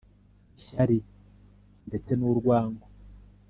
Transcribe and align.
ishyari 0.57 0.97
ndetse 1.87 2.11
n’urwango 2.15 2.85